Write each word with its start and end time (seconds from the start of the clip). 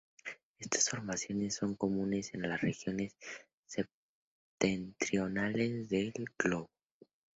Estas 0.57 0.89
formaciones 0.89 1.53
son 1.53 1.75
comunes 1.75 2.33
en 2.33 2.41
las 2.49 2.59
regiones 2.61 3.15
septentrionales 3.67 5.89
del 5.89 6.11
globo. 6.39 6.71